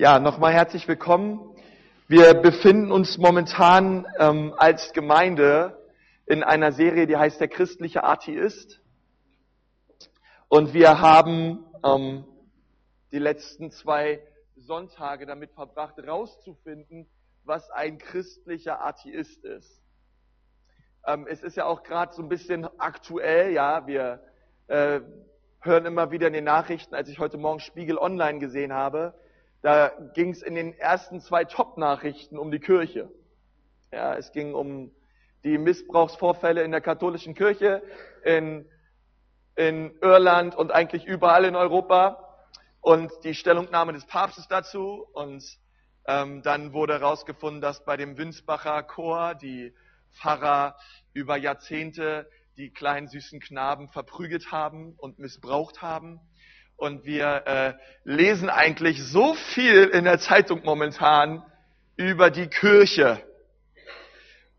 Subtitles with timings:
[0.00, 1.40] Ja, nochmal herzlich willkommen.
[2.06, 5.76] Wir befinden uns momentan ähm, als Gemeinde
[6.24, 8.80] in einer Serie, die heißt der christliche Atheist.
[10.46, 12.24] Und wir haben ähm,
[13.10, 14.22] die letzten zwei
[14.54, 17.08] Sonntage damit verbracht, herauszufinden,
[17.42, 19.82] was ein christlicher Atheist ist.
[21.08, 24.22] Ähm, es ist ja auch gerade so ein bisschen aktuell, ja, wir
[24.68, 25.00] äh,
[25.60, 29.12] hören immer wieder in den Nachrichten, als ich heute Morgen Spiegel Online gesehen habe,
[29.62, 33.10] da ging es in den ersten zwei Top-Nachrichten um die Kirche.
[33.92, 34.92] Ja, es ging um
[35.44, 37.82] die Missbrauchsvorfälle in der katholischen Kirche,
[38.24, 38.68] in,
[39.56, 42.24] in Irland und eigentlich überall in Europa
[42.80, 45.06] und die Stellungnahme des Papstes dazu.
[45.12, 45.44] Und
[46.06, 49.74] ähm, dann wurde herausgefunden, dass bei dem Winsbacher Chor die
[50.12, 50.76] Pfarrer
[51.12, 56.20] über Jahrzehnte die kleinen süßen Knaben verprügelt haben und missbraucht haben.
[56.78, 57.74] Und wir äh,
[58.04, 61.42] lesen eigentlich so viel in der Zeitung momentan
[61.96, 63.20] über die Kirche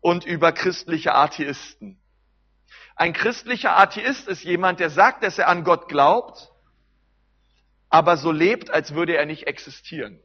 [0.02, 1.98] und über christliche Atheisten.
[2.94, 6.50] Ein christlicher Atheist ist jemand, der sagt, dass er an Gott glaubt,
[7.88, 10.20] aber so lebt, als würde er nicht existieren.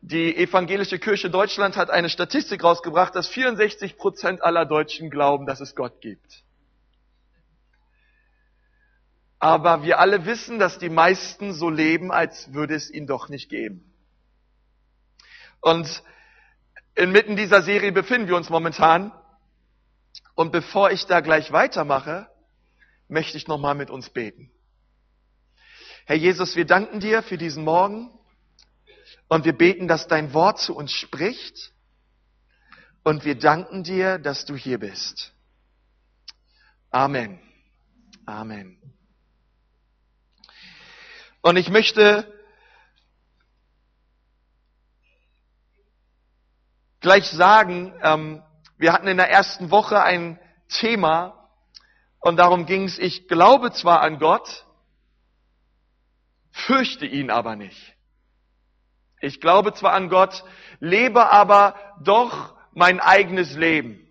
[0.00, 5.60] Die evangelische Kirche Deutschland hat eine Statistik rausgebracht, dass 64 Prozent aller Deutschen glauben, dass
[5.60, 6.47] es Gott gibt.
[9.38, 13.48] Aber wir alle wissen, dass die meisten so leben, als würde es ihn doch nicht
[13.48, 13.84] geben.
[15.60, 16.02] Und
[16.94, 19.12] inmitten dieser Serie befinden wir uns momentan.
[20.34, 22.28] Und bevor ich da gleich weitermache,
[23.08, 24.50] möchte ich nochmal mit uns beten.
[26.04, 28.10] Herr Jesus, wir danken dir für diesen Morgen
[29.28, 31.72] und wir beten, dass dein Wort zu uns spricht
[33.04, 35.32] und wir danken dir, dass du hier bist.
[36.90, 37.40] Amen.
[38.26, 38.78] Amen.
[41.40, 42.32] Und ich möchte
[47.00, 48.42] gleich sagen, ähm,
[48.76, 50.38] wir hatten in der ersten Woche ein
[50.68, 51.48] Thema
[52.20, 54.66] und darum ging es, ich glaube zwar an Gott,
[56.50, 57.94] fürchte ihn aber nicht.
[59.20, 60.44] Ich glaube zwar an Gott,
[60.80, 64.06] lebe aber doch mein eigenes Leben.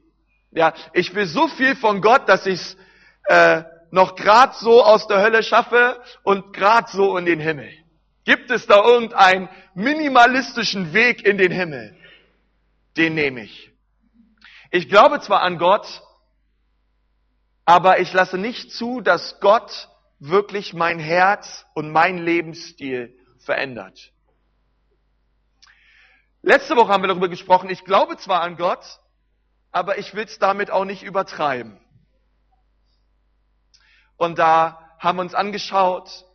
[0.51, 2.77] Ja, ich will so viel von Gott, dass ich es
[3.25, 7.71] äh, noch grad so aus der Hölle schaffe und grad so in den Himmel?
[8.25, 11.95] Gibt es da irgendeinen minimalistischen Weg in den Himmel?
[12.97, 13.71] Den nehme ich.
[14.71, 16.01] Ich glaube zwar an Gott,
[17.63, 24.11] aber ich lasse nicht zu, dass Gott wirklich mein Herz und mein Lebensstil verändert.
[26.41, 28.99] Letzte Woche haben wir darüber gesprochen, ich glaube zwar an Gott,
[29.71, 31.79] aber ich will es damit auch nicht übertreiben.
[34.17, 36.25] Und da haben wir uns angeschaut,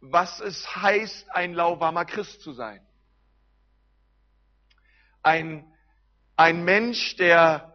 [0.00, 2.86] was es heißt, ein lauwarmer Christ zu sein.
[5.22, 5.70] Ein,
[6.36, 7.70] ein Mensch, der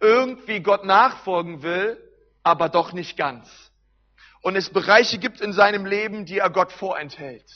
[0.00, 2.00] irgendwie Gott nachfolgen will,
[2.42, 3.48] aber doch nicht ganz.
[4.42, 7.50] Und es Bereiche gibt in seinem Leben, die er Gott vorenthält.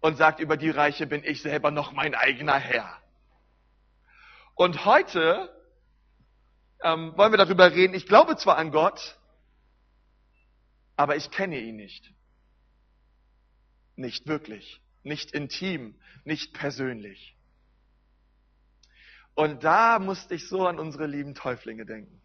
[0.00, 2.98] Und sagt, über die Reiche bin ich selber noch mein eigener Herr.
[4.54, 5.50] Und heute
[6.82, 7.94] ähm, wollen wir darüber reden.
[7.94, 9.18] Ich glaube zwar an Gott,
[10.96, 12.12] aber ich kenne ihn nicht.
[13.96, 15.94] Nicht wirklich, nicht intim,
[16.24, 17.36] nicht persönlich.
[19.34, 22.20] Und da musste ich so an unsere lieben Täuflinge denken.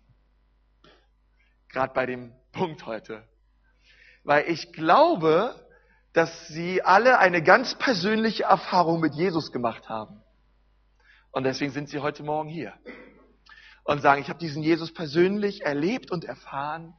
[1.70, 3.28] Gerade bei dem Punkt heute.
[4.24, 5.56] Weil ich glaube,
[6.14, 10.22] dass sie alle eine ganz persönliche Erfahrung mit Jesus gemacht haben.
[11.32, 12.74] Und deswegen sind sie heute Morgen hier
[13.88, 16.94] und sagen, ich habe diesen Jesus persönlich erlebt und erfahren.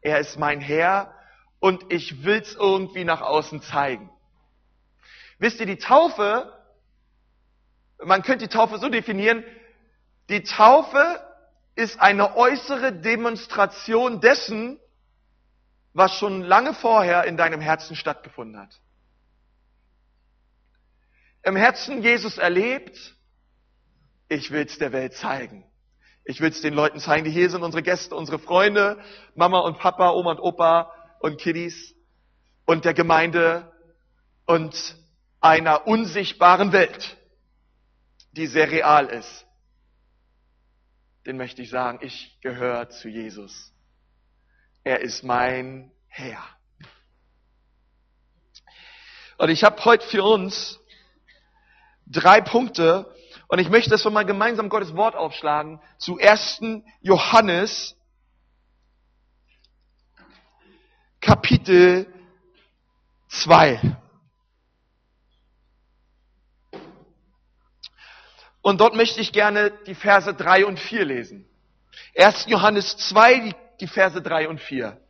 [0.00, 1.14] Er ist mein Herr
[1.60, 4.10] und ich will es irgendwie nach außen zeigen.
[5.38, 6.52] Wisst ihr, die Taufe,
[8.04, 9.44] man könnte die Taufe so definieren,
[10.28, 11.20] die Taufe
[11.76, 14.80] ist eine äußere Demonstration dessen,
[15.92, 18.80] was schon lange vorher in deinem Herzen stattgefunden hat.
[21.44, 23.14] Im Herzen Jesus erlebt,
[24.28, 25.64] ich will es der Welt zeigen.
[26.24, 28.98] Ich will es den Leuten zeigen, die hier sind, unsere Gäste, unsere Freunde,
[29.34, 30.90] Mama und Papa, Oma und Opa
[31.20, 31.94] und Kiddies
[32.64, 33.70] und der Gemeinde
[34.46, 34.96] und
[35.40, 37.18] einer unsichtbaren Welt,
[38.32, 39.46] die sehr real ist.
[41.26, 43.72] Den möchte ich sagen, ich gehöre zu Jesus.
[44.82, 46.42] Er ist mein Herr.
[49.36, 50.80] Und ich habe heute für uns
[52.06, 53.14] drei Punkte,
[53.54, 56.60] und ich möchte, dass wir mal gemeinsam Gottes Wort aufschlagen zu 1.
[57.02, 57.94] Johannes,
[61.20, 62.12] Kapitel
[63.28, 63.96] 2.
[68.60, 71.48] Und dort möchte ich gerne die Verse 3 und 4 lesen.
[72.18, 72.46] 1.
[72.48, 75.00] Johannes 2, die, die Verse 3 und 4.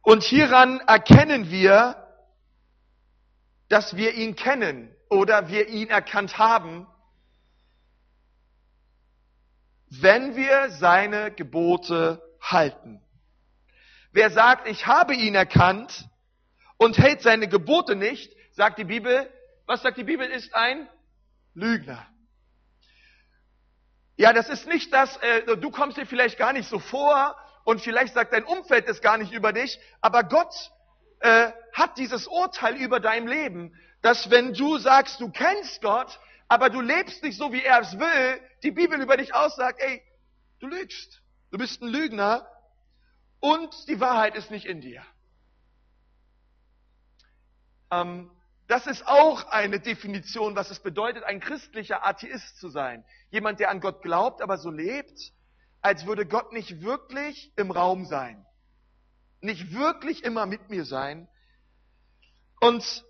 [0.00, 2.02] Und hieran erkennen wir,
[3.68, 6.86] dass wir ihn kennen oder wir ihn erkannt haben,
[9.90, 13.02] wenn wir seine Gebote halten.
[14.12, 16.08] Wer sagt, ich habe ihn erkannt
[16.78, 19.28] und hält seine Gebote nicht, sagt die Bibel,
[19.66, 20.88] was sagt die Bibel, ist ein
[21.54, 22.06] Lügner.
[24.16, 27.80] Ja, das ist nicht das, äh, du kommst dir vielleicht gar nicht so vor und
[27.80, 30.54] vielleicht sagt dein Umfeld es gar nicht über dich, aber Gott
[31.20, 36.18] äh, hat dieses Urteil über dein Leben, dass wenn du sagst, du kennst Gott,
[36.48, 40.02] aber du lebst nicht so, wie er es will, die Bibel über dich aussagt, ey,
[40.58, 41.22] du lügst.
[41.50, 42.46] Du bist ein Lügner
[43.40, 45.04] und die Wahrheit ist nicht in dir.
[47.90, 48.30] Ähm,
[48.68, 53.04] das ist auch eine Definition, was es bedeutet, ein christlicher Atheist zu sein.
[53.30, 55.32] Jemand, der an Gott glaubt, aber so lebt,
[55.82, 58.46] als würde Gott nicht wirklich im Raum sein.
[59.40, 61.26] Nicht wirklich immer mit mir sein.
[62.60, 63.04] Und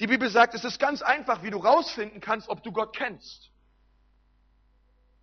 [0.00, 3.50] die Bibel sagt, es ist ganz einfach, wie du rausfinden kannst, ob du Gott kennst.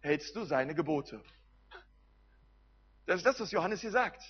[0.02, 1.22] Hältst du seine Gebote?
[3.08, 4.22] Das ist das, was Johannes hier sagt.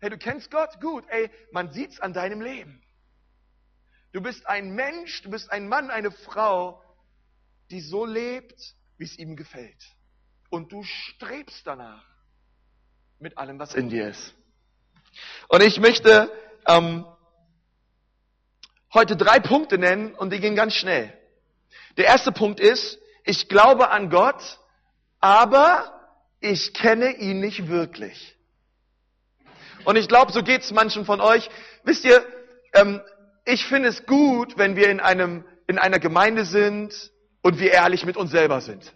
[0.00, 0.80] Hey, du kennst Gott?
[0.80, 1.04] Gut.
[1.08, 2.80] Ey, man sieht's an deinem Leben.
[4.12, 6.80] Du bist ein Mensch, du bist ein Mann, eine Frau,
[7.70, 9.82] die so lebt, wie es ihm gefällt.
[10.48, 12.06] Und du strebst danach
[13.18, 14.32] mit allem, was in dir ist.
[15.48, 16.30] Und ich möchte
[16.66, 17.04] ähm,
[18.98, 21.12] heute drei Punkte nennen und die gehen ganz schnell.
[21.96, 24.58] Der erste Punkt ist, ich glaube an Gott,
[25.20, 25.92] aber
[26.40, 28.36] ich kenne ihn nicht wirklich.
[29.84, 31.48] Und ich glaube, so geht es manchen von euch.
[31.84, 32.24] Wisst ihr,
[32.74, 33.00] ähm,
[33.44, 38.04] ich finde es gut, wenn wir in, einem, in einer Gemeinde sind und wir ehrlich
[38.04, 38.92] mit uns selber sind.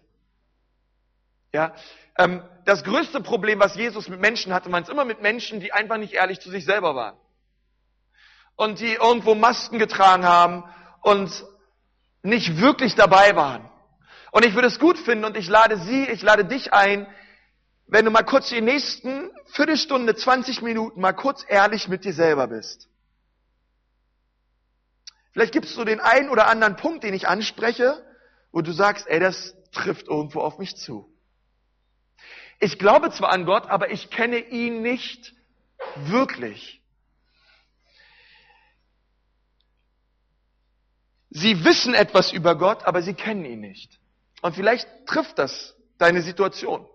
[1.52, 1.75] Ja,
[2.19, 5.72] ähm, das größte Problem, was Jesus mit Menschen hatte, man es immer mit Menschen, die
[5.72, 7.16] einfach nicht ehrlich zu sich selber waren.
[8.62, 10.62] Und die irgendwo Masken getragen haben
[11.00, 11.44] und
[12.23, 13.69] nicht wirklich dabei waren.
[14.31, 17.09] Und ich würde es gut finden und ich lade Sie, ich lade dich ein,
[17.88, 22.47] wenn du mal kurz die nächsten Viertelstunde, 20 Minuten mal kurz ehrlich mit dir selber
[22.47, 22.88] bist.
[25.32, 28.00] Vielleicht gibst du den einen oder anderen Punkt, den ich anspreche,
[28.53, 31.12] wo du sagst, ey, das trifft irgendwo auf mich zu.
[32.61, 35.35] Ich glaube zwar an Gott, aber ich kenne ihn nicht
[35.97, 36.81] wirklich.
[41.34, 43.99] Sie wissen etwas über Gott, aber sie kennen ihn nicht.
[44.43, 46.87] Und vielleicht trifft das deine Situation.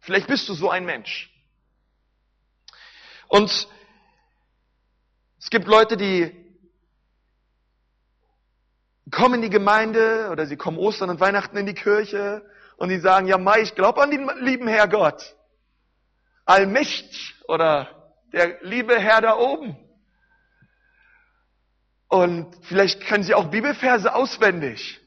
[0.00, 1.32] Vielleicht bist du so ein Mensch.
[3.26, 3.68] Und
[5.40, 6.34] es gibt Leute, die
[9.10, 12.44] kommen in die Gemeinde oder sie kommen Ostern und Weihnachten in die Kirche
[12.76, 15.34] und die sagen, ja Mai, ich glaube an den lieben Herr Gott.
[16.44, 19.87] Allmächtig oder der liebe Herr da oben.
[22.08, 25.00] Und vielleicht können sie auch Bibelverse auswendig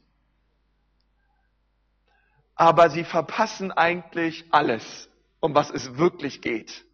[2.62, 5.08] aber sie verpassen eigentlich alles,
[5.40, 6.84] um was es wirklich geht.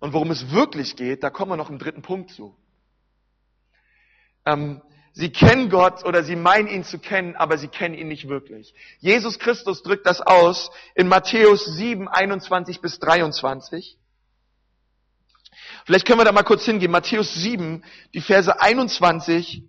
[0.00, 2.56] Und worum es wirklich geht, da kommen wir noch im dritten Punkt zu.
[4.46, 4.80] Ähm,
[5.12, 8.74] sie kennen Gott oder sie meinen ihn zu kennen, aber sie kennen ihn nicht wirklich.
[9.00, 13.98] Jesus Christus drückt das aus in Matthäus 7, 21 bis 23.
[15.84, 16.90] Vielleicht können wir da mal kurz hingehen.
[16.90, 17.84] Matthäus 7,
[18.14, 19.62] die Verse 21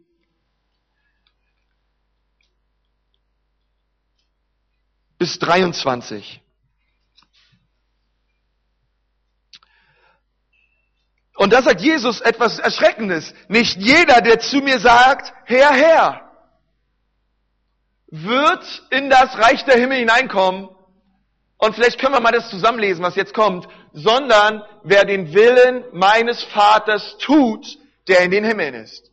[5.18, 6.42] bis 23.
[11.36, 13.34] Und da sagt Jesus etwas Erschreckendes.
[13.48, 16.32] Nicht jeder, der zu mir sagt, Herr, Herr,
[18.08, 20.70] wird in das Reich der Himmel hineinkommen.
[21.64, 23.70] Und vielleicht können wir mal das zusammenlesen, was jetzt kommt.
[23.94, 27.66] Sondern wer den Willen meines Vaters tut,
[28.10, 29.10] der in den Himmeln ist.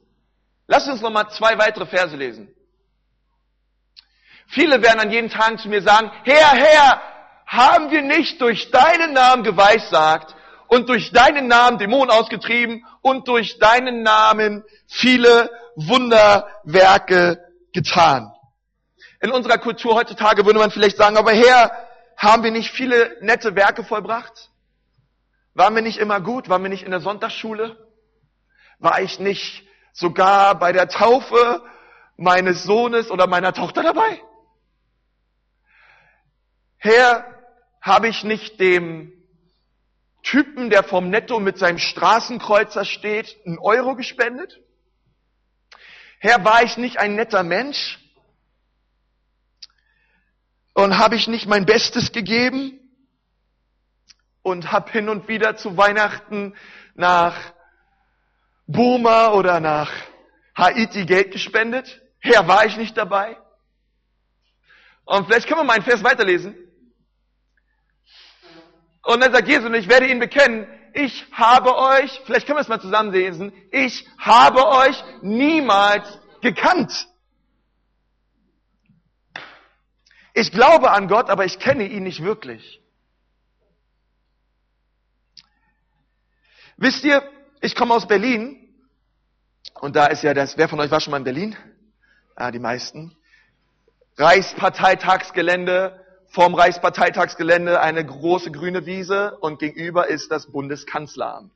[0.67, 2.53] Lass uns noch mal zwei weitere Verse lesen.
[4.49, 7.01] Viele werden an jeden Tag zu mir sagen, Herr, Herr,
[7.47, 10.35] haben wir nicht durch deinen Namen geweissagt
[10.67, 18.33] und durch deinen Namen Dämonen ausgetrieben und durch deinen Namen viele Wunderwerke getan.
[19.21, 21.90] In unserer Kultur heutzutage würde man vielleicht sagen, aber Herr,
[22.21, 24.51] haben wir nicht viele nette Werke vollbracht?
[25.55, 26.51] Waren wir nicht immer gut?
[26.51, 27.89] Waren wir nicht in der Sonntagsschule?
[28.79, 31.63] War ich nicht sogar bei der Taufe
[32.19, 34.21] meines Sohnes oder meiner Tochter dabei?
[36.77, 37.25] Herr,
[37.81, 39.13] habe ich nicht dem
[40.23, 44.61] Typen, der vom Netto mit seinem Straßenkreuzer steht, einen Euro gespendet?
[46.19, 47.99] Herr, war ich nicht ein netter Mensch?
[50.81, 52.81] Und habe ich nicht mein Bestes gegeben?
[54.43, 56.55] Und habe hin und wieder zu Weihnachten
[56.95, 57.37] nach
[58.67, 59.93] Burma oder nach
[60.57, 62.01] Haiti Geld gespendet?
[62.19, 63.37] Herr, war ich nicht dabei?
[65.05, 66.57] Und vielleicht können wir mal einen Vers weiterlesen.
[69.03, 72.63] Und dann sagt Jesus, und ich werde ihn bekennen, ich habe euch, vielleicht können wir
[72.63, 77.07] es mal zusammen lesen, ich habe euch niemals gekannt.
[80.41, 82.81] Ich glaube an Gott, aber ich kenne ihn nicht wirklich.
[86.79, 87.23] Wisst ihr,
[87.61, 88.75] ich komme aus Berlin
[89.83, 91.57] und da ist ja das, wer von euch war schon mal in Berlin?
[92.37, 93.15] Ah, die meisten.
[94.17, 101.53] Reichsparteitagsgelände, vorm Reichsparteitagsgelände eine große grüne Wiese und gegenüber ist das Bundeskanzleramt.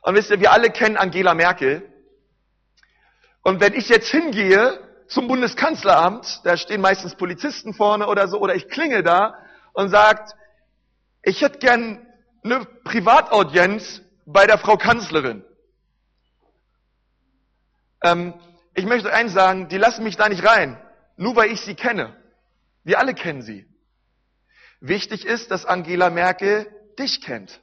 [0.00, 1.92] Und wisst ihr, wir alle kennen Angela Merkel.
[3.42, 8.54] Und wenn ich jetzt hingehe zum Bundeskanzleramt, da stehen meistens Polizisten vorne oder so, oder
[8.54, 9.34] ich klinge da
[9.72, 10.34] und sagt,
[11.22, 12.06] ich hätte gern
[12.44, 15.44] eine Privataudienz bei der Frau Kanzlerin.
[18.02, 18.34] Ähm,
[18.74, 20.80] ich möchte eins sagen, die lassen mich da nicht rein,
[21.16, 22.16] nur weil ich sie kenne.
[22.84, 23.66] Wir alle kennen sie.
[24.80, 26.66] Wichtig ist, dass Angela Merkel
[26.98, 27.60] dich kennt,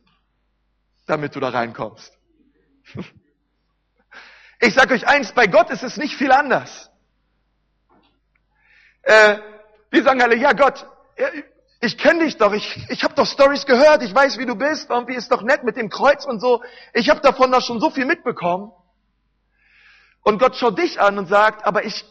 [1.06, 2.12] damit du da reinkommst.
[4.60, 6.90] Ich sage euch eins, bei Gott ist es nicht viel anders.
[9.04, 9.38] Äh,
[9.92, 10.86] wir sagen alle, ja Gott,
[11.80, 14.90] ich kenne dich doch, ich, ich habe doch Stories gehört, ich weiß, wie du bist,
[14.90, 16.64] irgendwie ist doch nett mit dem Kreuz und so.
[16.94, 18.72] Ich habe davon doch schon so viel mitbekommen.
[20.24, 22.06] Und Gott schaut dich an und sagt, aber ich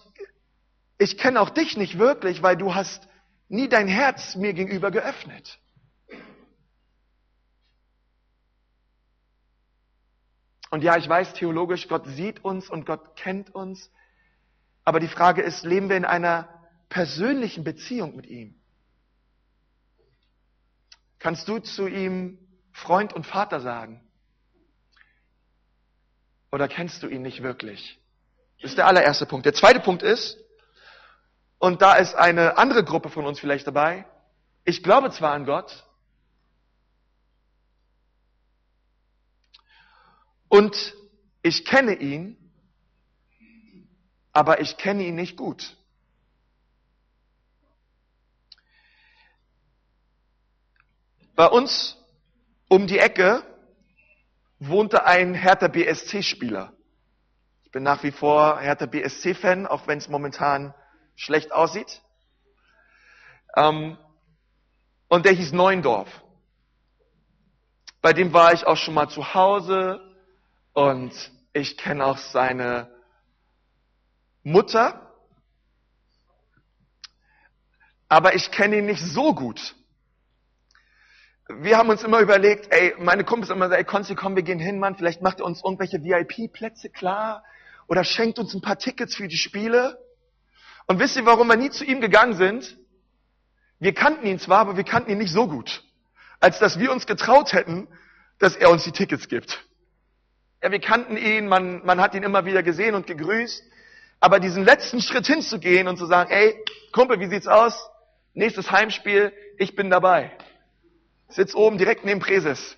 [1.02, 3.08] ich kenne auch dich nicht wirklich, weil du hast
[3.48, 5.58] nie dein Herz mir gegenüber geöffnet.
[10.70, 13.90] Und ja, ich weiß theologisch, Gott sieht uns und Gott kennt uns.
[14.84, 16.48] Aber die Frage ist, leben wir in einer
[16.92, 18.54] persönlichen Beziehung mit ihm?
[21.18, 22.38] Kannst du zu ihm
[22.70, 24.06] Freund und Vater sagen?
[26.50, 27.98] Oder kennst du ihn nicht wirklich?
[28.60, 29.46] Das ist der allererste Punkt.
[29.46, 30.36] Der zweite Punkt ist,
[31.58, 34.04] und da ist eine andere Gruppe von uns vielleicht dabei.
[34.64, 35.86] Ich glaube zwar an Gott.
[40.50, 40.94] Und
[41.40, 42.36] ich kenne ihn,
[44.32, 45.78] aber ich kenne ihn nicht gut.
[51.34, 51.96] Bei uns
[52.68, 53.42] um die Ecke
[54.58, 56.72] wohnte ein Hertha BSC-Spieler.
[57.64, 60.74] Ich bin nach wie vor Hertha BSC-Fan, auch wenn es momentan
[61.16, 62.02] schlecht aussieht.
[63.56, 63.96] Ähm,
[65.08, 66.08] und der hieß Neundorf.
[68.02, 70.00] Bei dem war ich auch schon mal zu Hause
[70.72, 71.12] und
[71.52, 72.90] ich kenne auch seine
[74.42, 75.14] Mutter.
[78.08, 79.74] Aber ich kenne ihn nicht so gut.
[81.60, 84.58] Wir haben uns immer überlegt, ey, meine Kumpels immer so, ey, Konzi, komm, wir gehen
[84.58, 87.44] hin, Mann, vielleicht macht er uns irgendwelche VIP-Plätze klar
[87.88, 89.98] oder schenkt uns ein paar Tickets für die Spiele.
[90.86, 92.76] Und wisst ihr, warum wir nie zu ihm gegangen sind?
[93.78, 95.82] Wir kannten ihn zwar, aber wir kannten ihn nicht so gut,
[96.40, 97.88] als dass wir uns getraut hätten,
[98.38, 99.64] dass er uns die Tickets gibt.
[100.62, 103.64] Ja, wir kannten ihn, man, man hat ihn immer wieder gesehen und gegrüßt.
[104.20, 106.54] Aber diesen letzten Schritt hinzugehen und zu sagen, ey,
[106.92, 107.90] Kumpel, wie sieht's aus?
[108.34, 110.30] Nächstes Heimspiel, ich bin dabei.
[111.32, 112.76] Sitz oben direkt neben Präses.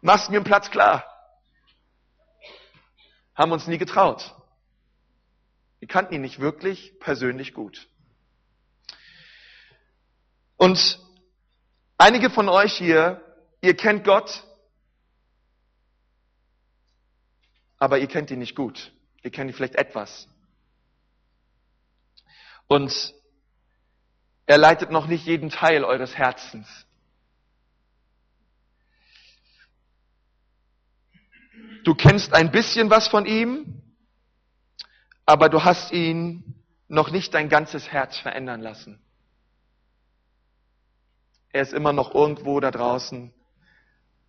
[0.00, 1.04] Machst mir einen Platz klar.
[3.34, 4.34] Haben uns nie getraut.
[5.78, 7.88] Wir kannten ihn nicht wirklich persönlich gut.
[10.56, 10.98] Und
[11.98, 13.22] einige von euch hier,
[13.60, 14.44] ihr kennt Gott,
[17.78, 18.92] aber ihr kennt ihn nicht gut.
[19.22, 20.28] Ihr kennt ihn vielleicht etwas.
[22.68, 23.14] Und
[24.46, 26.86] er leitet noch nicht jeden Teil eures Herzens.
[31.84, 33.82] Du kennst ein bisschen was von ihm,
[35.24, 36.54] aber du hast ihn
[36.88, 39.00] noch nicht dein ganzes Herz verändern lassen.
[41.50, 43.32] Er ist immer noch irgendwo da draußen.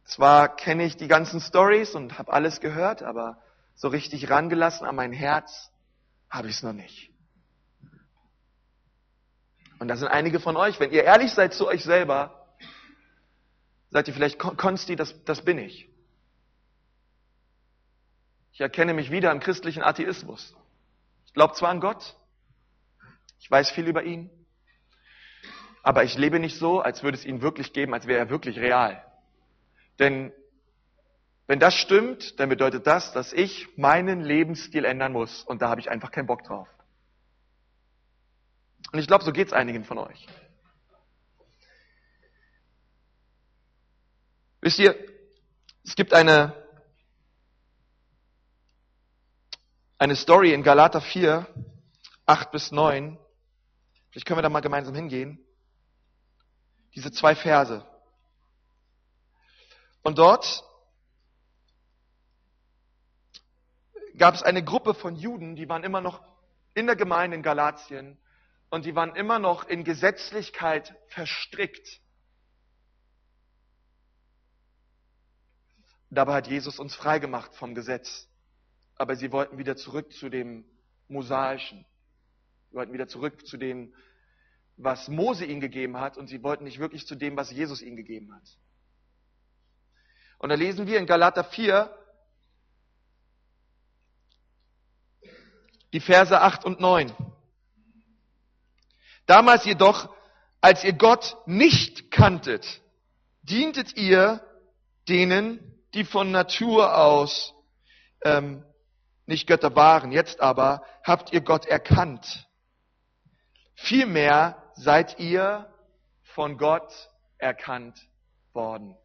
[0.06, 3.42] Zwar kenne ich die ganzen Stories und habe alles gehört, aber
[3.75, 5.72] so richtig rangelassen an mein Herz
[6.30, 7.12] habe ich es noch nicht.
[9.80, 12.56] Und da sind einige von euch, wenn ihr ehrlich seid zu euch selber,
[13.92, 15.89] seid ihr vielleicht Konsti, das, das bin ich.
[18.57, 20.57] Ich erkenne mich wieder im christlichen Atheismus
[21.37, 22.15] glaube zwar an Gott,
[23.37, 24.31] ich weiß viel über ihn,
[25.83, 28.57] Aber ich lebe nicht so, als würde es ihn wirklich geben, als wäre er wirklich
[28.57, 29.05] real.
[29.99, 30.33] Denn
[31.45, 35.43] wenn das stimmt, dann bedeutet das, dass ich meinen Lebensstil ändern muss.
[35.43, 36.67] Und da habe ich einfach keinen Bock drauf.
[38.91, 40.27] Und ich glaube, so geht es einigen von euch.
[44.61, 44.95] Wisst ihr,
[45.85, 46.66] es gibt eine,
[49.98, 51.48] eine Story in Galater 4,
[52.25, 53.18] 8 bis 9.
[54.10, 55.44] Vielleicht können wir da mal gemeinsam hingehen.
[56.96, 57.86] Diese zwei Verse.
[60.04, 60.63] Und dort
[64.18, 66.22] gab es eine Gruppe von Juden, die waren immer noch
[66.74, 68.18] in der Gemeinde in Galatien
[68.70, 72.01] und die waren immer noch in Gesetzlichkeit verstrickt.
[76.10, 78.27] Dabei hat Jesus uns freigemacht vom Gesetz.
[78.98, 80.66] Aber sie wollten wieder zurück zu dem
[81.08, 81.86] Mosaischen.
[82.70, 83.94] Sie wollten wieder zurück zu dem,
[84.75, 87.96] was Mose ihnen gegeben hat und sie wollten nicht wirklich zu dem, was Jesus ihnen
[87.96, 88.44] gegeben hat.
[90.39, 91.92] Und da lesen wir in Galater 4,
[95.94, 97.12] die Verse 8 und 9.
[99.25, 100.13] Damals jedoch,
[100.62, 102.82] als ihr Gott nicht kanntet,
[103.42, 104.42] dientet ihr
[105.08, 105.60] denen,
[105.94, 107.54] die von Natur aus
[108.24, 108.63] ähm,
[109.27, 110.12] nicht Götter waren.
[110.12, 112.48] Jetzt aber habt ihr Gott erkannt.
[113.75, 115.72] Vielmehr seid ihr
[116.24, 116.91] von Gott
[117.38, 118.07] erkannt
[118.53, 118.98] worden.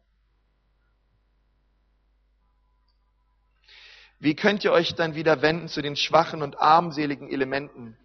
[4.19, 7.97] Wie könnt ihr euch dann wieder wenden zu den schwachen und armseligen Elementen,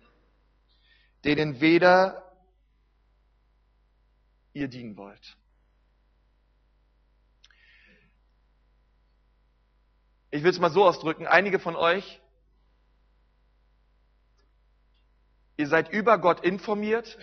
[1.24, 2.34] denen weder
[4.52, 5.36] ihr dienen wollt?
[10.30, 12.20] Ich will es mal so ausdrücken, einige von euch,
[15.56, 17.18] ihr seid über Gott informiert,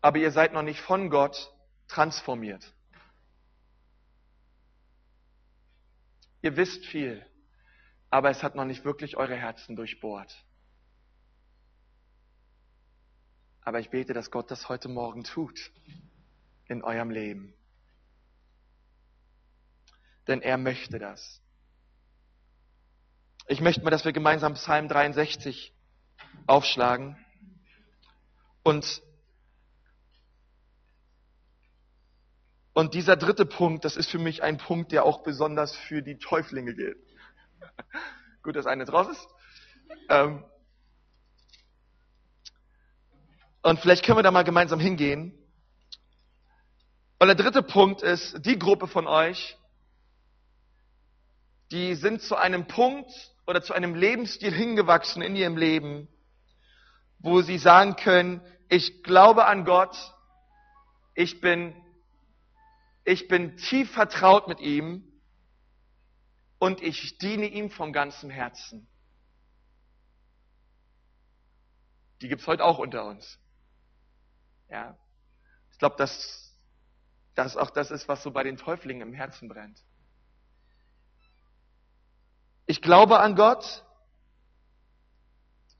[0.00, 1.52] aber ihr seid noch nicht von Gott
[1.88, 2.72] transformiert.
[6.40, 7.26] Ihr wisst viel
[8.12, 10.44] aber es hat noch nicht wirklich eure Herzen durchbohrt.
[13.62, 15.72] Aber ich bete, dass Gott das heute Morgen tut
[16.66, 17.54] in eurem Leben.
[20.26, 21.41] Denn er möchte das.
[23.52, 25.74] Ich möchte mal, dass wir gemeinsam Psalm 63
[26.46, 27.22] aufschlagen
[28.62, 29.02] und
[32.72, 36.16] und dieser dritte Punkt, das ist für mich ein Punkt, der auch besonders für die
[36.16, 36.96] Täuflinge gilt.
[38.42, 39.28] Gut, dass eine draus ist.
[40.08, 40.42] Ähm
[43.60, 45.38] und vielleicht können wir da mal gemeinsam hingehen.
[47.18, 49.58] Und der dritte Punkt ist, die Gruppe von euch,
[51.70, 53.12] die sind zu einem Punkt
[53.46, 56.08] oder zu einem Lebensstil hingewachsen in ihrem Leben,
[57.18, 59.96] wo sie sagen können, ich glaube an Gott,
[61.14, 61.74] ich bin,
[63.04, 65.06] ich bin tief vertraut mit ihm
[66.58, 68.86] und ich diene ihm von ganzem Herzen.
[72.20, 73.38] Die gibt's heute auch unter uns.
[74.70, 74.96] Ja.
[75.72, 76.56] Ich glaube, dass
[77.34, 79.82] das auch das ist, was so bei den Täuflingen im Herzen brennt.
[82.72, 83.84] Ich glaube an Gott.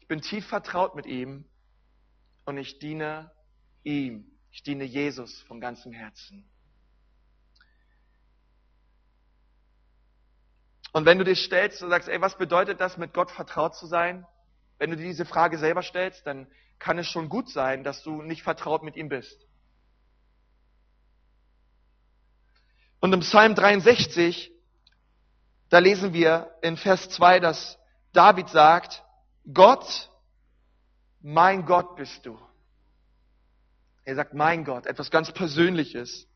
[0.00, 1.46] Ich bin tief vertraut mit ihm
[2.44, 3.32] und ich diene
[3.82, 4.30] ihm.
[4.50, 6.46] Ich diene Jesus von ganzem Herzen.
[10.92, 13.86] Und wenn du dir stellst und sagst, ey, was bedeutet das, mit Gott vertraut zu
[13.86, 14.26] sein?
[14.76, 16.46] Wenn du dir diese Frage selber stellst, dann
[16.78, 19.46] kann es schon gut sein, dass du nicht vertraut mit ihm bist.
[23.00, 24.52] Und im Psalm 63,
[25.72, 27.78] da lesen wir in Vers 2, dass
[28.12, 29.02] David sagt,
[29.54, 30.10] Gott,
[31.22, 32.38] mein Gott bist du.
[34.04, 36.28] Er sagt, mein Gott, etwas ganz Persönliches.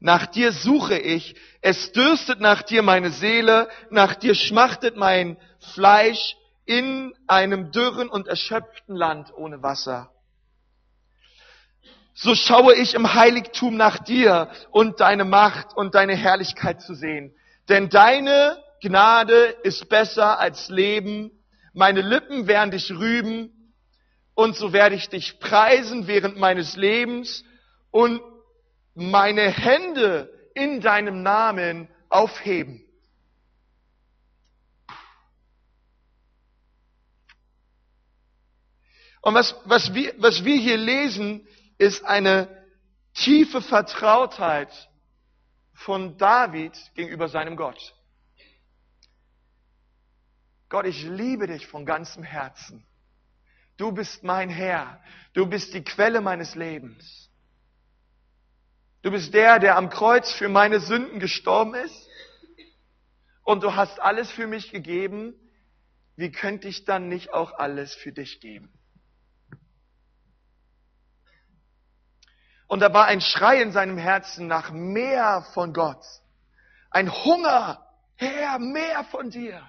[0.00, 1.36] Nach dir suche ich.
[1.60, 3.68] Es dürstet nach dir meine Seele.
[3.90, 5.36] Nach dir schmachtet mein
[5.74, 10.10] Fleisch in einem dürren und erschöpften Land ohne Wasser.
[12.14, 17.35] So schaue ich im Heiligtum nach dir und deine Macht und deine Herrlichkeit zu sehen.
[17.68, 21.30] Denn deine Gnade ist besser als Leben.
[21.72, 23.72] Meine Lippen werden dich rühmen
[24.34, 27.44] und so werde ich dich preisen während meines Lebens
[27.90, 28.20] und
[28.94, 32.82] meine Hände in deinem Namen aufheben.
[39.22, 41.48] Und was, was, wir, was wir hier lesen,
[41.78, 42.48] ist eine
[43.14, 44.70] tiefe Vertrautheit
[45.76, 47.94] von David gegenüber seinem Gott.
[50.68, 52.84] Gott, ich liebe dich von ganzem Herzen.
[53.76, 55.00] Du bist mein Herr.
[55.34, 57.30] Du bist die Quelle meines Lebens.
[59.02, 62.08] Du bist der, der am Kreuz für meine Sünden gestorben ist.
[63.44, 65.34] Und du hast alles für mich gegeben.
[66.16, 68.75] Wie könnte ich dann nicht auch alles für dich geben?
[72.68, 76.04] Und da war ein Schrei in seinem Herzen nach mehr von Gott.
[76.90, 79.62] Ein Hunger, Herr, mehr von dir.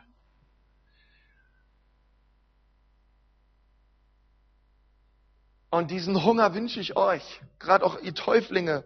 [5.69, 8.83] Und diesen Hunger wünsche ich euch, gerade auch ihr Täuflinge.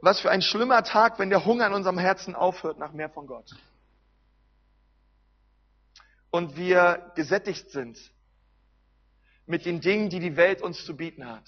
[0.00, 3.26] Was für ein schlimmer Tag, wenn der Hunger in unserem Herzen aufhört nach mehr von
[3.26, 3.50] Gott.
[6.30, 7.98] Und wir gesättigt sind
[9.46, 11.44] mit den Dingen, die die Welt uns zu bieten hat.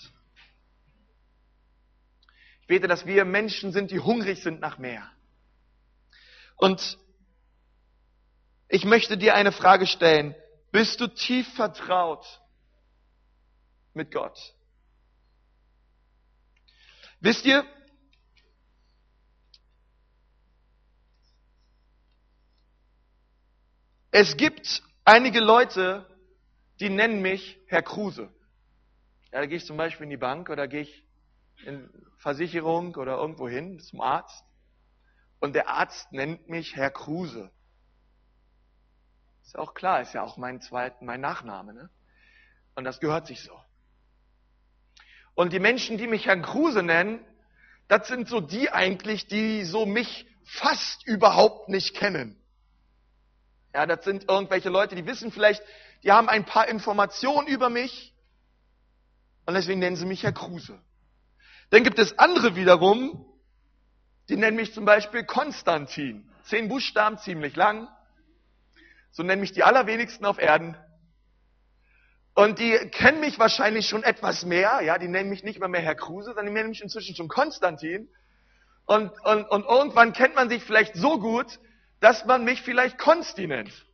[2.63, 5.11] Ich bete, dass wir Menschen sind, die hungrig sind nach mehr.
[6.57, 6.97] Und
[8.69, 10.35] ich möchte dir eine Frage stellen.
[10.71, 12.25] Bist du tief vertraut
[13.95, 14.39] mit Gott?
[17.21, 17.65] Wisst ihr,
[24.13, 26.07] es gibt einige Leute,
[26.79, 28.33] die nennen mich Herr Kruse.
[29.33, 31.05] Ja, da gehe ich zum Beispiel in die Bank oder gehe ich
[31.65, 31.89] in
[32.19, 34.45] Versicherung oder irgendwo hin zum Arzt
[35.41, 37.51] und der Arzt nennt mich Herr Kruse.
[39.45, 41.91] Ist auch klar, ist ja auch mein zweiten, mein Nachname, ne?
[42.75, 43.59] Und das gehört sich so.
[45.35, 47.25] Und die Menschen, die mich Herrn Kruse nennen,
[47.89, 52.41] das sind so die eigentlich, die so mich fast überhaupt nicht kennen.
[53.75, 55.63] Ja, das sind irgendwelche Leute, die wissen vielleicht,
[56.03, 58.15] die haben ein paar Informationen über mich
[59.47, 60.81] und deswegen nennen sie mich Herr Kruse.
[61.73, 63.25] Dann gibt es andere wiederum,
[64.29, 66.31] die nennen mich zum Beispiel Konstantin.
[66.45, 67.89] Zehn Buchstaben, ziemlich lang.
[69.11, 70.77] So nennen mich die allerwenigsten auf Erden.
[72.35, 74.83] Und die kennen mich wahrscheinlich schon etwas mehr.
[74.83, 77.29] Ja, die nennen mich nicht mehr, mehr Herr Kruse, sondern die nennen mich inzwischen schon
[77.29, 78.11] Konstantin.
[78.85, 81.59] Und, und, und irgendwann kennt man sich vielleicht so gut,
[82.01, 83.87] dass man mich vielleicht Konsti nennt.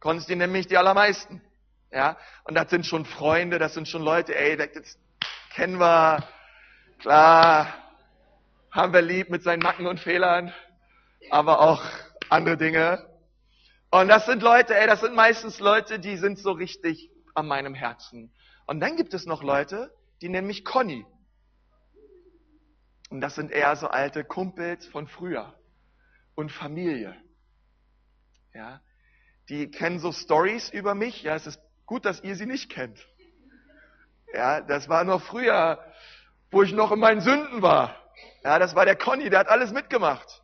[0.00, 1.42] Konsti nennen mich die allermeisten.
[1.90, 4.98] Ja, und das sind schon Freunde, das sind schon Leute, ey, das,
[5.54, 6.26] kennen wir,
[6.98, 7.72] klar,
[8.72, 10.52] haben wir lieb mit seinen Macken und Fehlern,
[11.30, 11.82] aber auch
[12.28, 13.08] andere Dinge.
[13.90, 17.74] Und das sind Leute, ey, das sind meistens Leute, die sind so richtig an meinem
[17.74, 18.34] Herzen.
[18.66, 21.06] Und dann gibt es noch Leute, die nennen mich Conny.
[23.10, 25.54] Und das sind eher so alte Kumpels von früher
[26.34, 27.16] und Familie.
[28.52, 28.80] Ja,
[29.48, 31.22] die kennen so Stories über mich.
[31.22, 33.06] Ja, es ist gut, dass ihr sie nicht kennt.
[34.34, 35.78] Ja, das war noch früher,
[36.50, 37.96] wo ich noch in meinen Sünden war.
[38.42, 40.42] Ja, das war der Conny, der hat alles mitgemacht.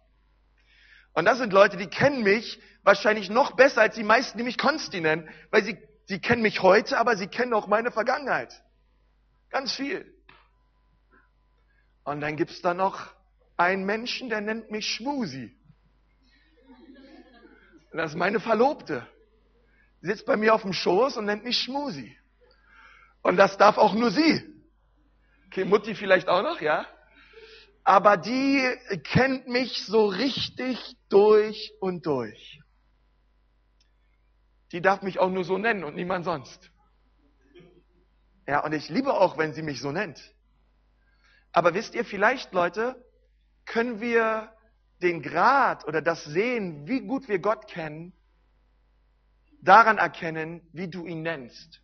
[1.13, 4.59] Und das sind Leute, die kennen mich wahrscheinlich noch besser als die meisten, die mich
[4.59, 5.77] Konsti nennen, weil sie,
[6.07, 8.63] sie kennen mich heute, aber sie kennen auch meine Vergangenheit.
[9.51, 10.15] Ganz viel.
[12.05, 13.09] Und dann gibt's da noch
[13.57, 15.57] einen Menschen, der nennt mich Schmusi.
[17.93, 19.05] Das ist meine Verlobte.
[20.01, 22.17] Sie sitzt bei mir auf dem Schoß und nennt mich Schmusi.
[23.23, 24.43] Und das darf auch nur sie.
[25.47, 26.87] Okay, Mutti vielleicht auch noch, ja?
[27.85, 28.63] Aber die
[29.05, 32.61] kennt mich so richtig durch und durch.
[34.73, 36.71] Die darf mich auch nur so nennen und niemand sonst.
[38.47, 40.21] Ja, und ich liebe auch, wenn sie mich so nennt.
[41.53, 43.05] Aber wisst ihr, vielleicht, Leute,
[43.65, 44.53] können wir
[45.03, 48.13] den Grad oder das sehen, wie gut wir Gott kennen,
[49.61, 51.81] daran erkennen, wie du ihn nennst.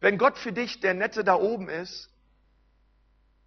[0.00, 2.10] Wenn Gott für dich der Nette da oben ist,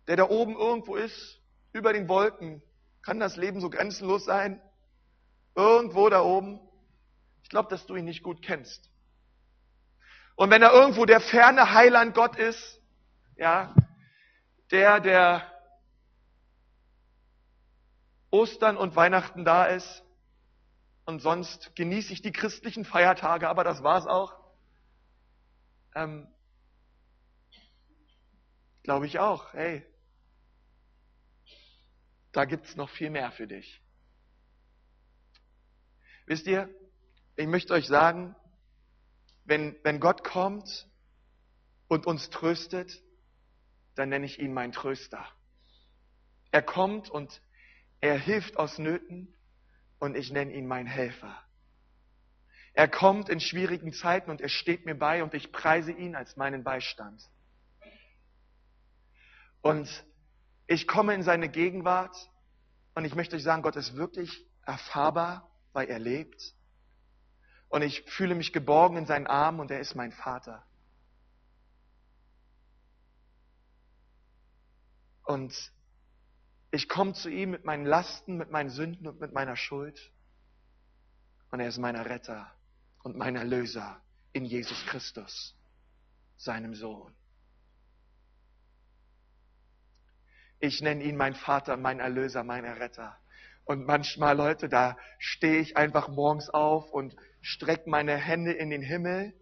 [0.08, 1.40] der da oben irgendwo ist,
[1.72, 2.62] über den Wolken,
[3.02, 4.62] kann das Leben so grenzenlos sein?
[5.56, 6.60] Irgendwo da oben?
[7.44, 8.90] Ich glaube, dass du ihn nicht gut kennst.
[10.36, 12.82] Und wenn er irgendwo der ferne Heiland Gott ist,
[13.36, 13.74] ja,
[14.72, 15.52] der, der
[18.32, 20.04] Ostern und Weihnachten da ist,
[21.10, 24.32] und sonst genieße ich die christlichen Feiertage, aber das war's auch.
[25.96, 26.28] Ähm,
[28.90, 29.54] Glaube ich auch.
[29.54, 29.86] Hey,
[32.32, 33.84] da gibt's noch viel mehr für dich.
[36.26, 36.68] Wisst ihr,
[37.36, 38.36] ich möchte euch sagen,
[39.46, 40.88] wenn, wenn Gott kommt
[41.88, 43.00] und uns tröstet,
[43.94, 45.24] dann nenne ich ihn mein Tröster.
[46.50, 47.44] Er kommt und
[48.02, 49.38] er hilft aus Nöten
[50.00, 51.40] und ich nenne ihn mein Helfer.
[52.74, 56.38] Er kommt in schwierigen Zeiten und er steht mir bei und ich preise ihn als
[56.38, 57.22] meinen Beistand.
[59.62, 60.06] Und
[60.68, 62.16] ich komme in seine Gegenwart
[62.96, 66.54] und ich möchte euch sagen, Gott ist wirklich erfahrbar, weil er lebt.
[67.70, 70.66] Und ich fühle mich geborgen in seinen Armen und er ist mein Vater.
[75.24, 75.72] Und
[76.72, 80.12] ich komme zu ihm mit meinen Lasten, mit meinen Sünden und mit meiner Schuld.
[81.52, 82.52] Und er ist mein Retter
[83.04, 84.02] und mein Erlöser
[84.34, 85.56] in Jesus Christus,
[86.38, 87.14] seinem Sohn.
[90.60, 93.18] Ich nenne ihn mein Vater, mein Erlöser, mein Erretter.
[93.64, 98.82] Und manchmal, Leute, da stehe ich einfach morgens auf und strecke meine Hände in den
[98.82, 99.34] Himmel,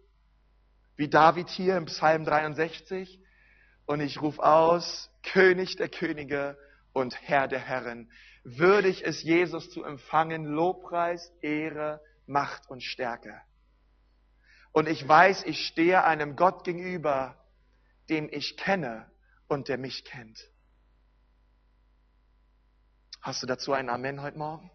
[0.96, 3.20] wie David hier im Psalm 63.
[3.86, 6.58] Und ich rufe aus, König der Könige
[6.92, 8.12] und Herr der Herren.
[8.44, 13.40] Würdig ist Jesus zu empfangen, Lobpreis, Ehre, Macht und Stärke.
[14.72, 17.36] Und ich weiß, ich stehe einem Gott gegenüber,
[18.08, 19.10] den ich kenne
[19.48, 20.38] und der mich kennt.
[23.20, 24.70] Hast du dazu ein Amen heute Morgen?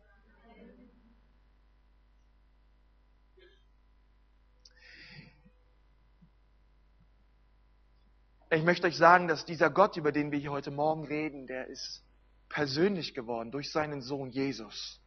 [8.52, 11.68] Ich möchte euch sagen, dass dieser Gott, über den wir hier heute Morgen reden, der
[11.68, 12.04] ist
[12.50, 15.02] persönlich geworden durch seinen Sohn Jesus.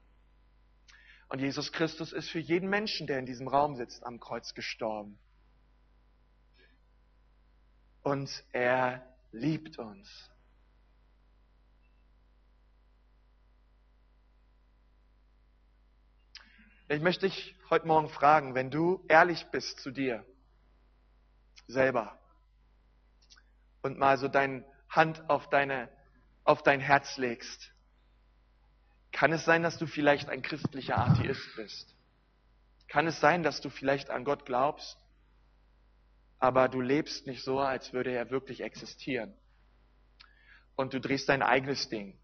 [1.28, 5.18] Und Jesus Christus ist für jeden Menschen, der in diesem Raum sitzt, am Kreuz gestorben.
[8.02, 10.08] Und er liebt uns.
[16.88, 20.24] Ich möchte dich heute Morgen fragen, wenn du ehrlich bist zu dir
[21.66, 22.16] selber
[23.82, 25.88] und mal so deine Hand auf, deine,
[26.44, 27.72] auf dein Herz legst,
[29.10, 31.92] kann es sein, dass du vielleicht ein christlicher Atheist bist?
[32.86, 34.96] Kann es sein, dass du vielleicht an Gott glaubst,
[36.38, 39.34] aber du lebst nicht so, als würde er wirklich existieren?
[40.76, 42.16] Und du drehst dein eigenes Ding.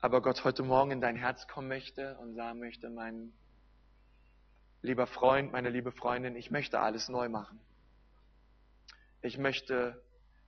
[0.00, 3.32] Aber Gott heute Morgen in dein Herz kommen möchte und sagen möchte, mein
[4.80, 7.60] lieber Freund, meine liebe Freundin, ich möchte alles neu machen.
[9.20, 10.02] Ich möchte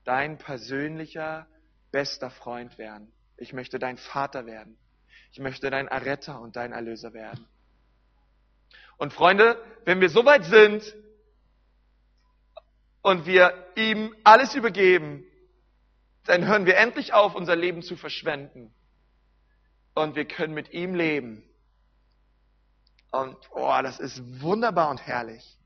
[0.05, 1.47] dein persönlicher,
[1.91, 3.13] bester Freund werden.
[3.37, 4.79] Ich möchte dein Vater werden.
[5.33, 7.47] Ich möchte dein Erretter und dein Erlöser werden.
[8.97, 10.95] Und Freunde, wenn wir soweit sind
[13.03, 15.25] und wir ihm alles übergeben,
[16.25, 18.73] dann hören wir endlich auf, unser Leben zu verschwenden
[19.95, 21.43] und wir können mit ihm leben.
[23.11, 25.59] Und oh, das ist wunderbar und herrlich.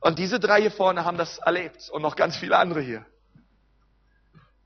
[0.00, 3.06] Und diese drei hier vorne haben das erlebt und noch ganz viele andere hier.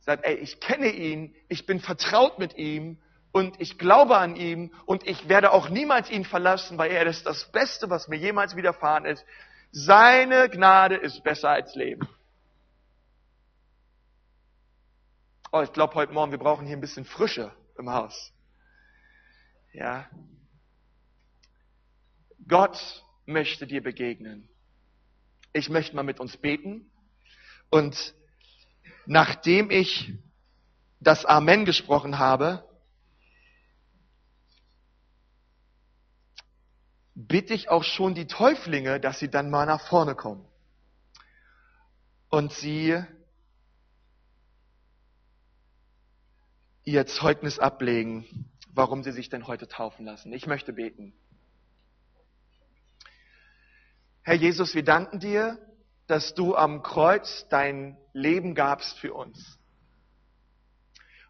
[0.00, 2.98] Sagt, ey, ich kenne ihn, ich bin vertraut mit ihm
[3.33, 7.27] und ich glaube an ihn und ich werde auch niemals ihn verlassen, weil er ist
[7.27, 9.24] das Beste, was mir jemals widerfahren ist.
[9.72, 12.09] Seine Gnade ist besser als Leben.
[15.50, 18.33] Oh, ich glaube heute Morgen, wir brauchen hier ein bisschen Frische im Haus.
[19.74, 20.08] Ja.
[22.46, 24.48] Gott möchte dir begegnen.
[25.52, 26.92] Ich möchte mal mit uns beten.
[27.70, 28.14] Und
[29.04, 30.14] nachdem ich
[31.00, 32.68] das Amen gesprochen habe,
[37.16, 40.46] bitte ich auch schon die Täuflinge, dass sie dann mal nach vorne kommen.
[42.28, 43.02] Und sie
[46.84, 50.32] ihr Zeugnis ablegen warum sie sich denn heute taufen lassen.
[50.32, 51.14] Ich möchte beten.
[54.22, 55.58] Herr Jesus, wir danken dir,
[56.06, 59.58] dass du am Kreuz dein Leben gabst für uns.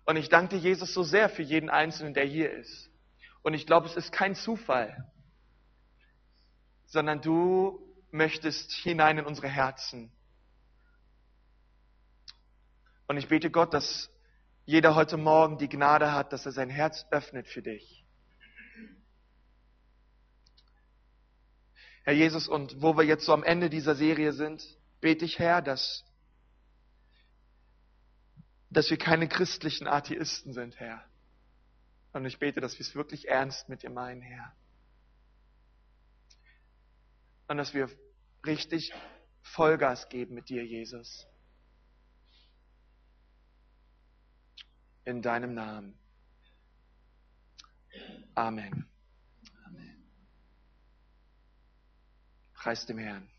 [0.05, 2.91] Und ich danke dir, Jesus, so sehr für jeden Einzelnen, der hier ist.
[3.43, 5.11] Und ich glaube, es ist kein Zufall,
[6.87, 7.81] sondern du
[8.11, 10.13] möchtest hinein in unsere Herzen.
[13.07, 14.11] Und ich bete Gott, dass
[14.67, 18.05] jeder heute Morgen die Gnade hat, dass er sein Herz öffnet für dich.
[22.05, 24.63] Herr Jesus, und wo wir jetzt so am Ende dieser Serie sind,
[25.01, 26.05] bete ich, Herr, dass,
[28.71, 31.05] dass wir keine christlichen Atheisten sind, Herr.
[32.13, 34.55] Und ich bete, dass wir es wirklich ernst mit dir meinen, Herr.
[37.49, 37.91] Und dass wir
[38.47, 38.93] richtig
[39.43, 41.27] Vollgas geben mit dir, Jesus.
[45.05, 45.99] In deinem Namen.
[48.35, 48.87] Amen.
[49.67, 50.05] Amen.
[52.55, 53.34] Preis dem Herrn.